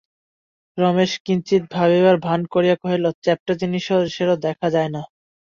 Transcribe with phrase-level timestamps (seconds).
[0.77, 5.01] রমেশ কিঞ্চিৎ ভাবিবার ভান করিয়া কহিল, চ্যাপ্টা জিনিসেরও দেখা যায় না।